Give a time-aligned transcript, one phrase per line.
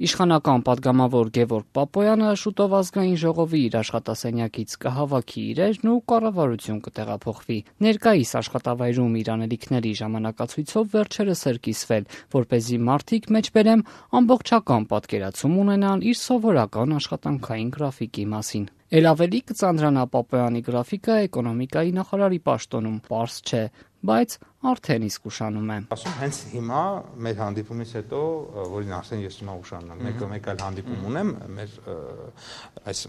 [0.00, 8.32] Իշխանական падգամավոր Գևորգ Պապոյանը շուտով ազգային ժողովի իր աշխատասենյակից կհավաքի իրերն ու կառավարություն կտեղափոխվի։ Ներկայիս
[8.40, 13.86] աշխատավայրում իր անելիքների ժամանակացույցով վերջերս էր կիսվել, որ เป զի մարդիկ մեջբերեմ
[14.24, 22.40] ամբողջական պատկերացում ունենան իր սովորական աշխատանքային գրաֆիկի մասին։ Էլ ավելի կծանրանա Պապոյանի գրաֆիկը էկոնոմիկայի նախարարի
[22.48, 23.60] պաշտոնում, པարզ չէ
[24.00, 26.80] բայց արդեն իսկ ուշանում է։ Ասում հենց հիմա
[27.24, 28.18] մեր հանդիպումից հետո,
[28.68, 31.76] որին ասեն ես հիմա ուշանում եմ, մեկ մեկ այլ հանդիպում ունեմ մեր
[32.90, 33.00] այս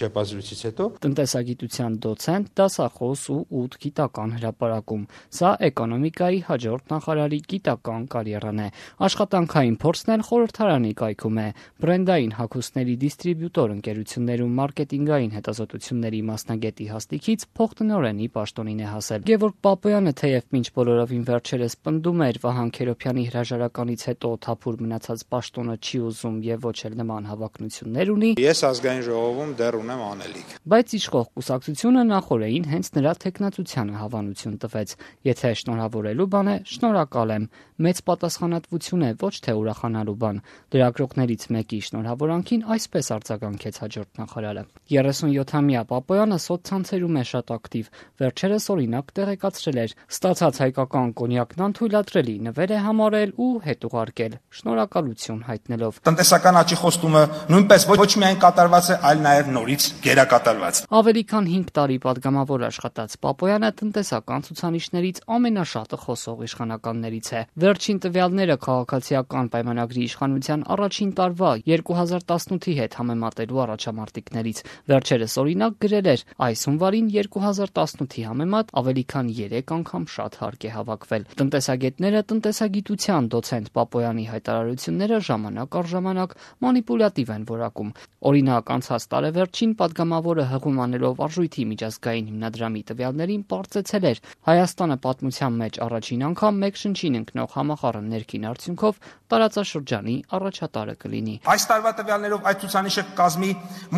[0.00, 5.02] ճեպազրույցից հետո։ Տնտեսագիտության դոցենտ, դասախոս ու 8 գիտական հրապարակում։
[5.40, 8.68] Սա էկոնոմիկայի հաջորդ նախարարի գիտական կարիերան է։
[9.10, 11.48] Աշխատանքային փորձն էլ խորհրդարանի կայքում է։
[11.80, 20.39] Բրենդային հագուստների դիստրիբյուտոր ընկերություններում մարքեթինգային հետազոտությունների մասնագետի հաստիքից փոխտնօրենի պաշտոնին է հասել։ Գևորգ Պապոյանը թեև
[20.50, 26.36] մինչ բոլոր բոլորովին վերջերս պնդում էր Վահան Քերոբյանի հրաժարականից հետո թափուր մնացած պաշտոնը չի ուզում
[26.44, 32.02] եւ ոչ էլ նման հավակնություններ ունի։ Ես ազգային ժողովում դեռ ունեմ անելիք։ Բայց իշխող կուսակցությունը
[32.10, 34.94] նախորդին հենց նրա տեխնացությանը հավանություն տվեց։
[35.30, 37.44] Եթե շնորհավորելու բան է, շնորհակալ եմ։
[37.80, 40.40] Մեծ պատասխանատվություն է, ոչ թե ուրախանալու բան։
[40.74, 47.88] Լրագրողներից մեկի շնորհավորանքին այսպես արձագանքեց հաջորդ նախարարը։ 37-ամյա Պապոյանը սոցցանցերում է շատ ակտիվ։
[48.20, 49.96] Վերջերս օրինակ տեղեկացրել էր
[50.30, 57.22] մտածած հայկական կոնյակնան թույլատրելի նվեր է համարել ու հետ ուղարկել, շնորհակալություն հայտնելով։ Տնտեսական աճի խոստումը
[57.50, 63.16] նույնպես ոչ միայն կատարված է, այլ նաև նորից գերակատարված։ Ավելի քան 5 տարի падգամավոր աշխատած
[63.26, 72.74] Պապոյանը տնտեսական ցուցանիշներից ամենաշատը խոսող իշխանականներից է։ Վերջին տվյալները քաղաքացիական պայմանագրի իշխանության առաջին տարվա 2018-ի
[72.80, 74.62] հետ համեմատելու առաջամարտիկներից։
[74.94, 76.24] Վերջերս օրինակ գրել էր.
[76.50, 83.28] Այս հունվարին 2018-ի համեմատ ավելի քան 3 անգամ շատ շատ հարկ է հավաքվել։ Տնտեսագետները տնտեսագիտության
[83.34, 86.34] դոցենտ Պապոյանի հայտարարությունները ժամանակ առ ժամանակ
[86.64, 87.92] մանիպուլյատիվ են որակում։
[88.30, 95.80] Օրինակ, անցած տարեվերջին падգամավորը հղում անելով արժույթի միջազգային հիմնադրամի տվյալներին բարձեցել էր Հայաստանը պատմության մեջ
[95.88, 102.62] առաջին անգամ մեկ շնչին ընկնող համախառը ներքին արդյունքով տարածաշրջանի առաջատարը կլինի։ Այս տարվա տվյալներով այդ
[102.64, 103.50] ցուցանիշը կազմի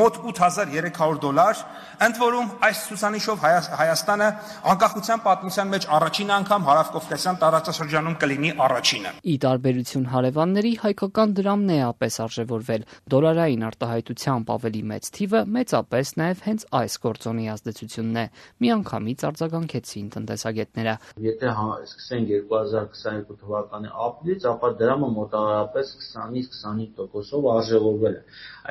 [0.02, 1.62] մոտ 8300 դոլար,
[2.06, 3.46] ընդ որում այս ցուցանիշով
[3.82, 4.28] Հայաստանը
[4.72, 11.72] անկախության պատմության մեջ առաջ առաջին անգամ հարավկովկասյան տարածաշրջանում կլինի առաջինը։ Ի տարբերություն հարևանների հայկական դրամն
[11.72, 12.84] է ապես արժևորվել։
[13.14, 18.26] Դոլարային արտահայտությամբ ավելի մեծ թիվը մեծապես նաև հենց այս գործոնի ազդեցությունն է։
[18.60, 20.94] Միանգամից արձագանքեցին տնտեսագետները։
[21.32, 28.24] Եթե հա, սկսենք 2022 թվականի ապրիլից, ապա դրամը մոտավորապես 20-ից 25%-ով արժևորվել է։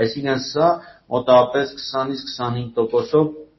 [0.05, 0.67] Այսինքն սա
[1.09, 3.49] մոտավորապես 20-ից 25%-ով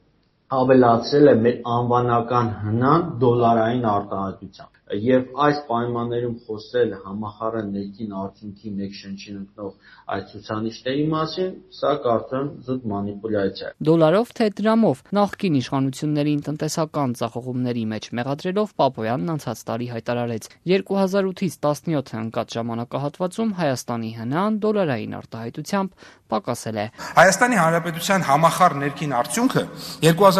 [0.59, 8.95] ավելացրել է մեր անվանական հնան դոլարային արտահայտությամբ եւ այս պայմաններում խոսել համախառն ներքին արդյունքի մեկ
[8.99, 9.71] շնչին ընկնող
[10.13, 17.15] այդ ցուցանիշների մասին, սա կարծում եմ զուտ մանիպուլյացիա է։ Դոլարով թե դրամով նախկին իշխանություններին տնտեսական
[17.23, 20.49] ծախողումների մեջ մեղադրելով Պապոյանն անցած տարի հայտարարեց.
[20.73, 25.97] 2008-ից 17-ը ընկած ժամանակահատվածում Հայաստանի հնան դոլարային արտահայտությամբ
[26.33, 29.63] պակասել է։ Հայաստանի Հանրապետության համախառն ներքին արդյունքը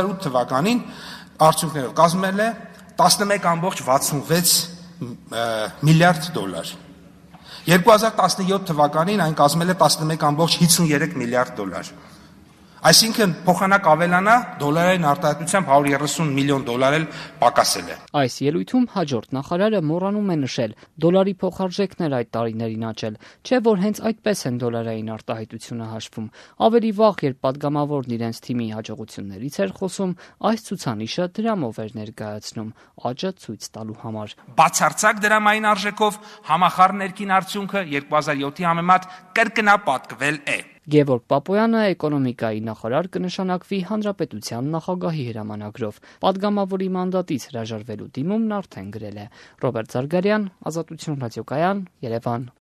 [0.04, 0.80] 2008 թվականին
[1.48, 2.50] արդյունքներով կազմել է
[3.00, 4.54] 11.66
[5.84, 6.68] միլիարդ դոլար։
[7.68, 11.86] 2017 թվականին այն կազմել է 11.53 միլիարդ դոլար։
[12.84, 17.04] Այսինքն փոխանակ ավելանա դոլարային արտահայտությամբ 130 միլիոն դոլար էլ
[17.40, 20.74] պակասել է։ Այս ելույթում հաջորդ նախարարը մոռանում է նշել
[21.06, 23.16] դոլարի փոխարժեքներ այդ տարիներին աճել,
[23.48, 26.28] չէ որ հենց այդպես են դոլարային արտահայտությունը հաշվում։
[26.68, 30.12] Ավելի վաղ, երբ падգամավորն իրենց թիմի հաջողություններից էր խոսում,
[30.52, 32.76] այս ցուցանիշը դրամով էր ներկայացնում
[33.14, 36.22] աճը ցույց տալու համար։ Բացարձակ դրամային արժեքով
[36.52, 46.02] համախառ ներքին արդյունքը 2007-ի համեմատ կրկնապատկվել է։ Գևորգ Պապոյանը էկոնոմիկայի նախարար կնշանակվի հանրապետության նախագահի հրամանագրով։
[46.26, 49.26] Պատգամավորի մանդատից հրաժարվելու դիմումն արդեն գրել է։
[49.64, 52.54] Ռոբերտ Զարգարյան, Ազատություն ռադիոկայան, Երևան։